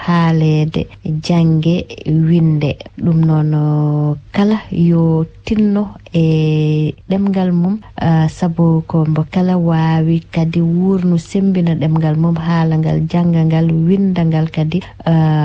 haalede 0.04 0.88
jangge 1.26 1.76
winde 2.28 2.72
ɗum 3.04 3.20
noon 3.28 3.54
kala 4.36 4.58
yo 4.72 5.26
tinno 5.46 5.84
e 6.14 6.94
ɗemgal 7.10 7.52
mum 7.54 7.78
saabu 8.38 8.84
ko 8.88 9.06
mbo 9.06 9.22
kala 9.32 9.54
wawi 9.58 10.20
kadi 10.32 10.62
wurnu 10.62 11.18
sembina 11.30 11.76
ɗemgal 11.76 12.16
mum 12.18 12.36
haalangal 12.36 12.88
ngal 12.88 13.08
janga 13.12 13.44
ngal 13.46 13.68
winda 13.88 14.24
ngal 14.26 14.48
kadi 14.50 14.80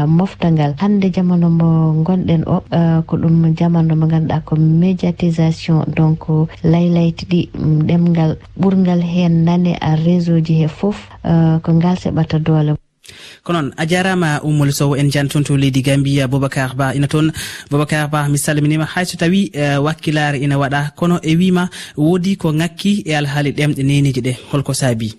mofta 0.06 0.50
ngal. 0.50 0.74
Hande 0.78 1.10
jamanu 1.10 1.48
mo 1.50 1.68
gonɗen 2.06 2.42
o 2.46 2.62
ko 3.06 3.16
ɗum 3.16 3.54
jamanu 3.58 3.96
mo 3.96 4.06
ganduɗa 4.06 4.44
ko 4.46 4.56
médiatisation 4.62 5.84
donc 5.96 6.20
laylaytiɗi 6.64 7.50
mm, 7.54 7.82
ɗemgal 7.88 8.36
ɓurgal 8.60 9.02
hen 9.02 9.44
nane 9.44 9.76
a 9.80 9.94
réseau 9.96 10.40
ji 10.44 10.54
he 10.62 10.68
foof 10.68 11.08
euh, 11.24 11.58
ko 11.60 11.72
ngal 11.72 11.96
seɓata 11.98 12.38
doole. 12.38 12.74
Ko 13.44 13.52
noon 13.52 13.72
a 13.76 13.84
jarama 13.86 14.40
ummol 14.44 14.72
sow 14.72 14.94
en 14.94 15.10
janton 15.10 15.42
to 15.42 15.56
leydi 15.56 15.82
gambia 15.82 16.28
boubacar 16.28 16.74
ba 16.76 16.94
ina 16.94 17.08
toon. 17.08 17.32
Boubacar 17.70 18.08
ba 18.08 18.28
mi 18.28 18.38
salminima 18.38 18.84
hayso 18.84 19.16
tawi 19.16 19.50
euh, 19.54 19.78
wakkilare 19.82 20.38
ina 20.38 20.56
waɗa 20.58 20.92
kono 20.96 21.18
e 21.22 21.34
wima 21.36 21.68
woodi 21.96 22.36
ko 22.36 22.52
ngakki 22.52 23.02
e 23.06 23.14
alhaali 23.16 23.50
ɗemɗe 23.52 23.82
neniji 23.82 24.20
ɗe 24.20 24.32
holko 24.52 24.72
saabi. 24.74 25.14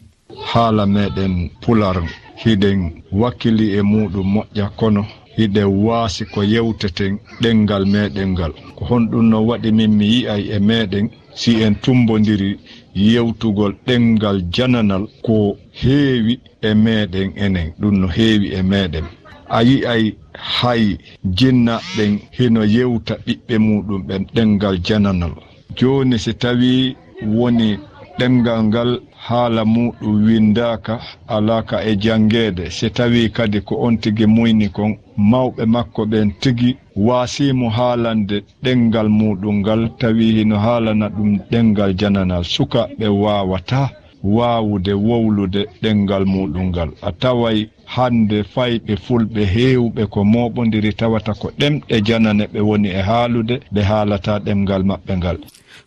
Haala 0.54 0.86
meɗen 0.86 1.50
pular 1.62 1.98
hiɗen 2.44 3.04
wakkili 3.12 3.66
e 3.78 3.82
muɗum 3.82 4.28
moƴƴa 4.36 4.70
kono. 4.80 5.06
hiɗe 5.38 5.64
waasi 5.86 6.26
ko 6.26 6.40
yewteten 6.44 7.20
ɗengal 7.42 7.86
meɗen 7.86 8.30
ngal 8.34 8.54
ko 8.76 8.86
honɗum 8.90 9.30
no 9.30 9.38
waɗi 9.48 9.72
min 9.72 9.92
mi 9.98 10.06
yi'ay 10.14 10.44
e 10.56 10.60
meɗen 10.60 11.10
si 11.36 11.62
en 11.64 11.76
tumbodiri 11.76 12.60
yewtugol 12.96 13.74
ɗengal 13.86 14.38
jananal 14.54 15.08
ko 15.26 15.58
heewi 15.72 16.40
e 16.62 16.74
meɗen 16.74 17.30
enen. 17.36 17.74
Ɗum 17.80 17.94
no 18.02 18.08
heewi 18.08 18.48
e 18.54 18.62
meɗen. 18.62 19.06
A 19.50 19.64
yi'ay 19.64 20.16
hay 20.34 20.98
jinnaɓen 21.38 22.20
hino 22.38 22.62
yewta 22.76 23.14
ɓiɓɓe 23.26 23.56
muɗum 23.58 24.02
ɓen 24.08 24.22
ɗengal 24.36 24.78
jananal. 24.86 25.34
Joni 25.78 26.18
si 26.20 26.34
tawi 26.34 26.96
woni 27.26 27.78
ɗemgal 28.20 28.64
ngal 28.64 29.00
haala 29.28 29.66
muɗum 29.66 30.26
windaka 30.26 31.00
alaka 31.28 31.84
e 31.84 31.96
jangede 31.96 32.70
si 32.70 32.90
tawi 32.90 33.30
kadi 33.30 33.60
ko 33.62 33.76
on 33.86 33.98
tigi 33.98 34.26
muyni 34.26 34.70
kon 34.70 34.98
mawɓe 35.18 35.66
makko 35.66 36.06
ɓen 36.06 36.32
tigi 36.42 36.78
waasimo 36.96 37.70
haalande 37.70 38.44
ɗengal 38.64 39.10
muɗum 39.10 39.56
ngal. 39.60 39.90
Tawi 40.00 40.32
hino 40.36 40.58
haalana 40.58 41.10
ɗum 41.10 41.40
ɗengal 41.52 41.94
jananal 42.00 42.44
sukaɓe 42.44 43.08
wawata 43.08 43.90
waawude 44.24 44.94
wowlude 44.94 45.62
ɗengal 45.82 46.26
muɗum 46.26 46.66
ngal. 46.70 46.90
A 47.02 47.12
taway 47.12 47.70
hande 47.86 48.44
fayɓe 48.54 48.96
fulɓe 49.06 49.44
heewɓe 49.46 50.06
ko 50.10 50.24
moɓodiri 50.24 50.94
tawata 50.94 51.34
ko 51.34 51.52
ɗemɗe 51.60 51.96
janane 52.06 52.48
ɓe 52.54 52.60
woni 52.62 52.90
e 52.90 53.02
haalude 53.02 53.56
ɓe 53.74 53.82
haalata 53.90 54.40
ɗemgal 54.40 54.84
maɓɓe 54.84 55.14
ngal. 55.18 55.38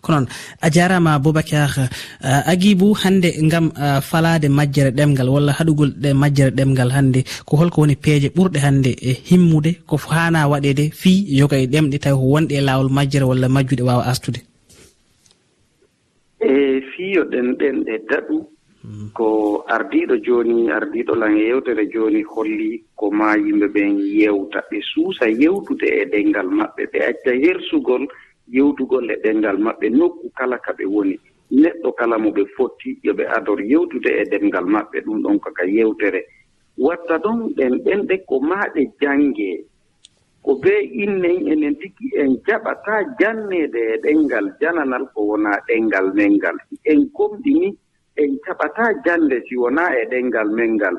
Ko 0.03 0.13
noon 0.13 0.27
a 0.61 0.71
jarama 0.71 1.19
boubacar 1.19 1.71
aguibou 2.53 2.95
hande 2.95 3.29
gam 3.51 3.71
falade 4.03 4.49
majjere 4.49 4.91
ɗemgal 4.91 5.29
walla 5.29 5.53
haɗugol 5.53 5.91
ɗe 6.03 6.13
majjere 6.15 6.51
ɗemgal 6.51 6.91
hande 6.97 7.25
ko 7.45 7.57
holko 7.57 7.81
woni 7.81 7.97
peeje 7.97 8.29
ɓurɗe 8.37 8.59
hande 8.59 8.91
e 9.03 9.13
himmude 9.29 9.71
ko 9.87 9.97
hana 9.97 10.49
waɗede 10.49 10.91
fi 10.93 11.13
yoga 11.39 11.57
e 11.59 11.67
ɗemɗe 11.67 11.99
tawi 11.99 12.17
ko 12.17 12.27
wonɗe 12.35 12.53
e 12.55 12.61
lawol 12.61 12.89
majjere 12.89 13.25
walla 13.25 13.49
majjude 13.49 13.83
wawa 13.83 14.05
astude? 14.07 14.41
E 16.41 16.81
fiyo 16.93 17.25
ɗen 17.25 17.57
ɗen 17.59 17.77
ɗe 17.87 17.95
daɗu 18.11 18.56
ko 19.13 19.65
ardiiɗo 19.67 20.17
jooni 20.25 20.71
ardiiɗo 20.71 21.15
lan 21.15 21.37
yewtere 21.37 21.85
jooni 21.93 22.23
holli 22.23 22.85
ko 22.95 23.11
maa 23.11 23.37
yimɓe 23.37 23.67
ɓen 23.75 23.99
yewta 23.99 24.61
ɓe 24.71 24.79
suusa 24.91 25.27
yewtude 25.29 25.87
e 26.01 26.05
ɗenngal 26.13 26.49
maɓɓe. 26.59 26.83
Ɓe 26.93 26.99
acca 27.11 27.31
hersugol 27.43 28.05
yewtugol 28.55 29.11
e 29.11 29.17
ɗenngal 29.23 29.59
maɓɓe. 29.59 29.87
Nokku 29.99 30.31
kala 30.39 30.59
ka 30.65 30.73
ɓe 30.79 30.85
woni. 30.95 31.17
Neɗɗo 31.51 31.93
kala 31.99 32.19
mo 32.19 32.31
ɓe 32.31 32.43
fotti 32.57 32.99
yo 33.03 33.13
ɓe 33.15 33.25
ador 33.37 33.61
yewtude 33.71 34.11
e 34.21 34.23
ɗemngal 34.31 34.67
maɓɓe. 34.75 34.97
Ɗum 35.05 35.23
ɗon 35.23 35.39
kaka 35.41 35.65
yewtere 35.77 36.21
watta 36.79 37.19
ɗon 37.19 37.55
ɗen 37.57 37.75
ɗenɗe 37.85 38.25
ko 38.29 38.41
maaɗe 38.41 38.83
janngee 39.01 39.65
ko 40.45 40.55
bee 40.63 40.83
innen 41.03 41.49
enen 41.53 41.75
tigi 41.81 42.07
en 42.23 42.39
jaɓataa 42.47 43.03
janneede 43.19 43.81
e 43.95 43.97
ɗenngal 44.03 44.47
jananal 44.61 45.05
ko 45.13 45.21
wonaa 45.35 45.59
ɗenngal 45.67 46.15
men 46.15 46.33
ngal 46.39 46.57
en 46.85 47.11
komɗini 47.11 47.75
en 48.23 48.31
taɓataa 48.45 48.93
jannde 49.05 49.37
si 49.49 49.55
wonaa 49.63 49.91
e 50.01 50.03
ɗenngal 50.11 50.49
men 50.57 50.71
ngal 50.77 50.97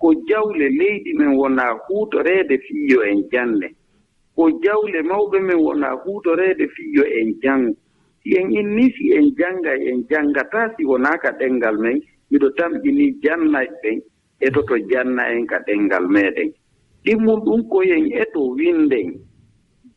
ko 0.00 0.08
jawle 0.28 0.66
leydi 0.80 1.10
men 1.18 1.32
wonaa 1.40 1.72
huutoreede 1.86 2.56
fiiyo 2.66 2.98
en 3.10 3.20
jannde 3.32 3.68
ko 4.36 4.44
jawle 4.64 4.98
mawɓe 5.10 5.38
men 5.48 5.58
wonaa 5.66 5.94
huutoreede 6.02 6.64
fiiyo 6.74 7.04
en 7.20 7.28
janngo 7.42 7.74
si 8.22 8.28
en 8.40 8.48
innii 8.60 8.90
si 8.96 9.04
en 9.18 9.26
jannga 9.38 9.72
en 9.90 9.98
janngataa 10.10 10.66
si 10.76 10.82
wonaa 10.90 11.18
ka 11.22 11.30
ɗenngal 11.38 11.76
men 11.84 11.96
miɗo 12.30 12.48
tamɗinii 12.58 13.12
jannay 13.22 13.68
ɓen 13.82 13.98
etoto 14.46 14.74
janna 14.90 15.22
en 15.34 15.46
ka 15.46 15.58
ɗenngal 15.66 16.04
meeɗen 16.14 16.50
ɗimmum 17.04 17.40
ɗum 17.44 17.60
koyen 17.72 18.04
eto 18.22 18.40
winnden 18.58 19.08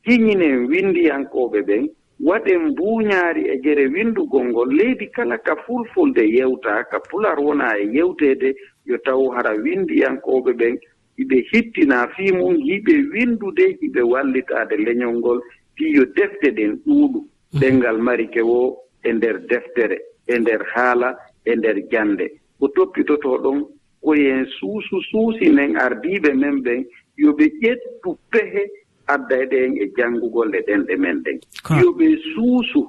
jiñinen 0.05 0.67
winndiyankooɓe 0.69 1.59
ɓen 1.67 1.83
waɗen 2.27 2.61
mbuuñaari 2.71 3.43
e 3.53 3.55
gere 3.63 3.87
winndugol 3.87 4.45
ngol 4.49 4.69
leydi 4.77 5.07
kala 5.15 5.37
ka 5.37 5.55
fulfulde 5.65 6.23
yewtaa 6.37 6.83
ka 6.91 6.99
pular 7.09 7.39
wonaa 7.39 7.77
e 7.77 7.85
yewteede 7.95 8.55
yo 8.85 8.97
taw 9.05 9.21
hara 9.35 9.53
winndiyankooɓe 9.63 10.51
ɓen 10.59 10.75
hiɓe 11.17 11.37
hittinaa 11.51 12.07
fii 12.15 12.31
mum 12.31 12.55
hiɓe 12.67 12.93
winndude 13.13 13.65
hiɓe 13.81 14.01
wallitaade 14.11 14.75
leñol 14.85 15.15
ngol 15.19 15.39
fii 15.75 15.91
yo 15.97 16.05
defte 16.15 16.47
ɗen 16.57 16.71
ɗuuɗu. 16.85 17.19
Mhm. 17.19 17.59
Ɗenngal 17.59 17.97
marike 18.07 18.41
wo 18.41 18.59
e 19.03 19.13
nder 19.13 19.35
deftere 19.49 19.97
e 20.27 20.39
nder 20.39 20.61
haala 20.73 21.09
e 21.45 21.55
nder 21.55 21.77
jannde. 21.91 22.25
Ko 22.59 22.67
toppitotoo 22.75 23.37
ɗon 23.43 23.59
koyen 24.03 24.45
suusu 24.59 25.01
suusi 25.09 25.49
nden 25.49 25.75
ardiiɓe 25.85 26.33
men 26.41 26.55
ɓen 26.65 26.85
yo 27.17 27.29
ɓe 27.37 27.45
ƴettu 27.61 28.09
pehe 28.31 28.63
addayɗen 29.13 29.71
e 29.75 29.75
ɗen 29.75 29.83
e 29.83 29.85
janngugol 29.97 30.55
e 30.55 30.61
ɗenɗe 30.67 30.95
men 30.97 31.17
ɗen. 31.25 31.37
Yo 31.81 31.89
ɓe 31.97 32.07
suusu 32.33 32.81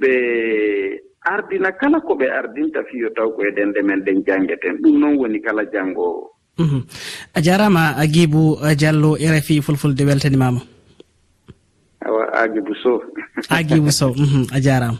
ɓe 0.00 0.10
ardina 1.24 1.72
kala 1.72 2.00
ko 2.00 2.14
ɓe 2.14 2.26
ardinta 2.38 2.80
fiyo 2.90 3.08
taw 3.16 3.30
ko 3.30 3.42
e 3.42 3.50
ɗenɗe 3.56 3.80
men 3.82 4.00
ɗen 4.04 4.24
janngeten 4.26 4.76
ɗum 4.82 4.98
noon 5.00 5.16
woni 5.18 5.40
kala 5.40 5.62
janngoowo 5.72 6.30
mhm. 6.58 6.82
a 7.34 7.40
jarama 7.40 7.94
guibou 8.12 8.58
diallo 8.76 9.16
e 9.16 9.26
rfi 9.30 9.62
fulfulde 9.62 10.02
weltanimama 10.04 10.60
awa 12.06 12.22
aguibou 12.42 12.74
sow. 12.82 12.98
Aguibou 13.48 13.90
sow 13.90 14.12
mhm, 14.16 14.46
a 14.52 14.60
jarama. 14.60 14.98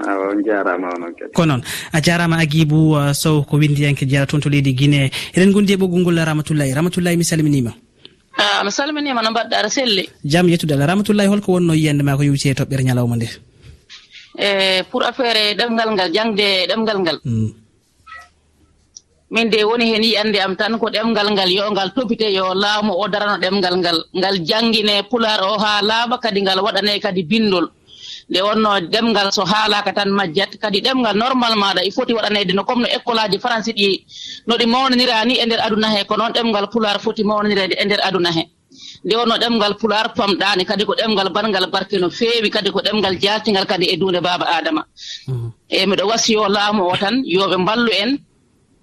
Awa 0.00 0.30
on 0.32 0.42
jarama 0.44 0.88
onon 0.96 1.12
kadi. 1.14 1.32
Ko 1.32 1.44
noon. 1.44 1.62
A 1.92 2.00
jarama 2.00 2.36
aguibou 2.42 2.98
sow 3.14 3.42
ko 3.44 3.56
windiyanke 3.56 4.06
jeera 4.08 4.26
toon 4.26 4.40
to 4.40 4.48
leydi 4.48 4.74
guinée. 4.74 5.10
Eɗen 5.34 5.52
gondi 5.52 5.72
e 5.72 5.76
ɓoggol 5.76 6.00
ngol 6.00 6.18
ramatoullayi 6.18 6.74
ramatoullayi 6.74 7.16
mi 7.16 7.24
salminima. 7.24 7.72
a 8.40 8.64
mi 8.64 8.70
salminima 8.70 9.22
no 9.22 9.30
mbaɗɗa 9.30 9.56
aɗa 9.60 9.70
selli. 9.76 10.04
Jam 10.24 10.46
yettude 10.48 10.72
allah 10.74 10.86
rahmatullahi 10.90 11.28
holko 11.32 11.52
wonno 11.54 11.74
yiyande 11.74 12.02
ma 12.02 12.16
ko 12.16 12.22
yewti 12.22 12.48
e 12.50 12.54
toɓɓere 12.58 12.82
ñalawma 12.88 13.16
nde? 13.16 13.28
E 14.46 14.82
pour 14.90 15.02
affaire 15.04 15.40
e 15.50 15.54
ɗemgal 15.58 15.90
ngal 15.94 16.10
jangde 16.14 16.46
ɗemgal 16.70 16.98
ngal. 17.02 17.18
Mm. 17.24 17.50
Min 19.30 19.46
de 19.52 19.58
woni 19.68 19.84
heen 19.92 20.02
yiyande 20.02 20.38
am 20.40 20.56
tan 20.56 20.78
ko 20.80 20.86
ɗemgal 20.90 21.28
ngal 21.34 21.50
yo 21.58 21.70
ngal 21.70 21.90
topite 21.94 22.26
yo 22.38 22.54
laamu 22.54 22.92
o 23.02 23.04
darano 23.12 23.36
ɗemgal 23.44 23.74
ngal 23.78 23.98
ngal 24.18 24.36
janngine 24.48 24.94
pular 25.10 25.40
o 25.42 25.58
haa 25.62 25.82
laaɓa 25.82 26.16
kadi 26.22 26.40
ngal 26.42 26.60
waɗane 26.64 27.00
kadi 27.04 27.22
bindol 27.30 27.66
nde 28.30 28.40
wonno 28.46 28.70
ɗemngal 28.92 29.28
so 29.36 29.42
haalaka 29.44 29.92
tan 29.92 30.10
majjat 30.18 30.52
kadi 30.62 30.78
ɗemngal 30.86 31.16
normal 31.16 31.54
maɗa 31.62 31.80
il 31.84 31.92
foti 31.92 32.12
waɗanede 32.14 32.52
no 32.54 32.62
comme 32.64 32.82
no 32.82 32.88
école 32.96 33.18
aji 33.24 33.38
français 33.44 33.74
ɗi 33.78 33.88
no 34.46 34.54
ɗi 34.58 34.66
mawnanira 34.72 35.24
ni 35.24 35.34
e 35.42 35.44
nder 35.46 35.60
aduna 35.66 35.88
he 35.94 36.04
ko 36.08 36.14
noon 36.16 36.32
ɗemngal 36.36 36.66
pular 36.72 36.96
foti 37.04 37.22
mawnanirede 37.24 37.74
e 37.80 37.84
nder 37.84 38.00
aduna 38.08 38.30
he. 38.36 38.42
Nde 39.04 39.14
wonno 39.18 39.34
ɗemngal 39.42 39.74
pular 39.80 40.06
pamɗani 40.18 40.64
kadi 40.64 40.84
ko 40.88 40.94
ɗemngal 41.00 41.28
bangal 41.34 41.66
barke 41.74 41.96
no 41.98 42.08
feewi 42.10 42.50
kadi 42.50 42.70
ko 42.70 42.80
ɗemngal 42.86 43.14
jaltingal 43.22 43.66
kadi 43.66 43.86
e 43.92 43.96
dunde 43.96 44.20
baaba 44.26 44.46
adama 44.58 44.82
mm-hmm. 45.28 45.50
e 45.68 45.86
miɗo 45.86 46.04
wasiyo 46.10 46.48
laamu 46.48 46.82
o 46.92 46.94
tan 47.02 47.14
yoɓe 47.34 47.56
mballu 47.62 47.90
en 48.02 48.10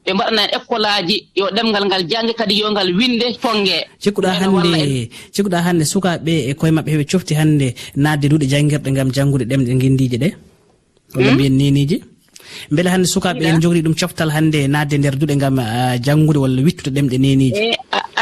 ɓe 0.07 0.13
mbaɗana 0.13 0.41
en 0.43 0.51
école 0.57 0.87
aji 0.97 1.17
yo 1.35 1.45
ɗemgal 1.55 1.85
ngal 1.85 2.03
jange 2.11 2.33
kadi 2.39 2.55
yo 2.61 2.71
ngal 2.71 2.89
winde 2.95 3.27
tongue 3.43 3.77
cikkuɗa 3.99 4.31
hannde 4.39 5.09
cikkuɗa 5.33 5.59
hannde 5.65 5.83
sukaɓe 5.93 6.33
e 6.49 6.53
koye 6.59 6.71
maɓɓe 6.71 6.89
heɓe 6.93 7.05
cofti 7.11 7.33
hannde 7.35 7.67
naatde 7.95 8.25
duuɗe 8.31 8.45
jangguirɗe 8.51 8.89
ngam 8.91 9.09
janngude 9.15 9.45
ɗemɗe 9.51 9.71
guindiji 9.81 10.17
ɗe. 10.23 10.29
Walla 11.15 11.29
hmm? 11.29 11.35
mbiyen 11.35 11.55
neniji 11.59 11.97
beele 12.71 12.89
hannde 12.93 13.07
sukaɓe 13.07 13.43
en 13.45 13.59
jogori 13.61 13.81
ɗum 13.81 13.95
coftal 13.99 14.29
hannde 14.35 14.59
naatde 14.67 14.95
nder 14.97 15.15
duuɗe 15.19 15.35
ngam 15.35 15.55
janngude 16.05 16.39
walla 16.43 16.61
wittude 16.61 16.91
ɗemɗe 16.95 17.17
neniji 17.19 17.59
e, 17.59 17.75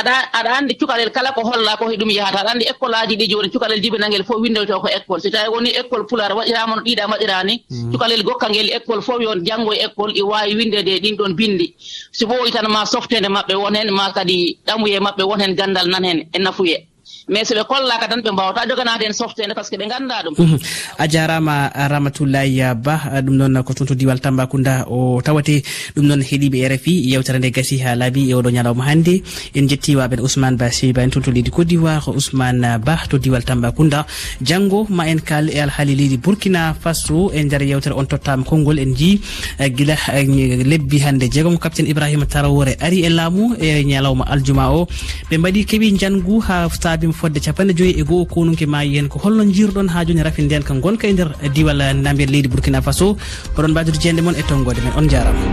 aɗa 0.06 0.30
aɗa 0.40 0.50
anndi 0.58 0.76
cukalel 0.78 1.12
kala 1.12 1.32
ko 1.34 1.42
holla 1.42 1.78
ko 1.78 1.90
he 1.90 1.98
ɗum 1.98 2.10
yahata. 2.12 2.40
Aɗa 2.42 2.52
anndi 2.52 2.66
école 2.66 2.94
aji 2.96 3.16
ɗi 3.18 3.28
jooni 3.30 3.50
cukalel 3.50 3.82
jibinalngel 3.82 4.24
fof 4.26 4.40
windoyto 4.42 4.80
ko 4.80 4.88
école. 4.88 5.20
So 5.22 5.30
tawi 5.30 5.50
woni 5.50 5.70
école 5.72 6.06
pular 6.08 6.32
waɗirama 6.36 6.76
no 6.76 6.82
ɗiɗa 6.82 7.08
mbaɗiraa 7.08 7.44
ni 7.46 7.64
mm. 7.70 7.92
cukalel 7.92 8.24
gokka 8.24 8.50
ngel 8.50 8.70
école 8.78 9.02
fof 9.02 9.20
yon 9.22 9.44
janngo 9.46 9.74
e 9.74 9.80
école 9.86 10.14
ɗi 10.14 10.22
wawi 10.22 10.56
windede 10.56 10.92
e 10.96 11.00
ɗin 11.00 11.16
ɗon 11.18 11.34
bindi. 11.36 11.74
So 12.12 12.26
ɓooyi 12.28 12.52
tan 12.52 12.68
ma 12.70 12.86
softede 12.86 13.28
maɓɓe 13.30 13.54
won 13.56 13.76
hen 13.76 13.92
ma 13.92 14.12
kadi 14.14 14.58
ɗamuye 14.68 15.00
maɓɓe 15.00 15.24
won 15.24 15.40
hen 15.42 15.56
gandal 15.56 15.88
nan 15.90 16.04
hen 16.04 16.20
e 16.34 16.40
nafuye. 16.40 16.88
mais 17.28 17.46
so 17.48 17.56
ɓe 17.56 17.64
kollaka 17.68 18.08
tan 18.08 18.22
ɓe 18.22 18.32
mbawata 18.32 18.68
joganade 18.70 19.04
hen 19.06 19.14
softede 19.14 19.54
par 19.56 19.66
ce 19.66 19.72
que 19.72 19.78
ɓe 19.78 19.88
ganda 19.90 20.22
ɗum 20.24 20.60
a 20.98 21.08
jarama 21.10 21.70
ramatoulaye 21.74 22.74
ba 22.76 22.96
ɗum 23.26 23.36
noon 23.36 23.64
ko 23.64 23.74
toon 23.74 23.88
to 23.88 23.96
diwal 23.96 24.20
tambacounda 24.20 24.86
o 24.88 25.22
tawate 25.22 25.64
ɗum 25.96 26.06
noon 26.06 26.22
heeɗiɓe 26.22 26.68
rfi 26.76 26.94
yewtere 27.12 27.40
nde 27.40 27.50
gasi 27.52 27.80
ha 27.84 27.96
laabi 27.96 28.30
e 28.30 28.34
oɗo 28.36 28.50
ñalawma 28.52 28.84
hannde. 28.86 29.24
En 29.56 29.68
jettiwaɓen 29.68 30.20
ousmane 30.22 30.58
ba 30.58 30.70
sewi 30.72 30.94
en 31.02 31.10
toon 31.10 31.22
to 31.24 31.32
leydi 31.32 31.50
côte 31.50 31.68
d'ivoire 31.68 32.08
ousmane 32.10 32.78
ba 32.86 32.98
to 33.10 33.18
diwal 33.18 33.44
tambacounda. 33.44 34.06
Janggo 34.42 34.86
ma 34.90 35.08
en 35.10 35.20
kal 35.20 35.50
e 35.50 35.60
alhaali 35.60 35.96
leydi 35.96 36.18
bourkina 36.18 36.76
faso 36.80 37.32
e 37.34 37.44
nder 37.44 37.62
yewtere 37.64 37.96
on 37.96 38.06
tottama 38.06 38.44
konngol 38.44 38.78
en 38.80 38.94
jii 38.96 39.20
e 39.60 39.70
guila 39.70 39.96
e 40.14 40.64
lebbi 40.64 41.00
hannde. 41.02 41.26
Jeegom 41.32 41.58
capitaine 41.58 41.90
ibrahima 41.90 42.26
tarawore 42.26 42.78
ari 42.80 43.02
e 43.06 43.10
laamu 43.10 43.56
e 43.60 43.84
ñalawma 43.84 44.26
aljuma 44.30 44.70
o. 44.72 44.88
Ɓe 45.32 45.38
mbaɗi 45.38 45.66
keeɓi 45.66 45.98
jangu 46.00 46.40
ha 46.48 46.70
saabima 46.70 47.14
fodde 47.20 47.40
capanɗe 47.46 47.74
joyyi 47.78 48.00
e 48.02 48.04
goho 48.04 48.26
konunke 48.26 48.66
maayi 48.68 48.98
hen 48.98 49.08
ko 49.08 49.20
holno 49.24 49.44
jiruɗon 49.56 49.90
ha 49.94 50.06
joni 50.06 50.22
rafi 50.28 50.42
nden 50.44 50.64
ka 50.64 50.74
gonka 50.84 51.08
e 51.08 51.14
nder 51.14 51.30
diwal 51.56 51.82
namir 52.04 52.30
leydi 52.30 52.48
bourkina 52.48 52.82
faso. 52.82 53.18
Oɗon 53.58 53.72
mbajude 53.72 54.00
jeende 54.04 54.22
moon 54.22 54.36
e 54.36 54.44
tonggode 54.44 54.82
men 54.84 54.94
on 55.00 55.08
jarama. 55.10 55.44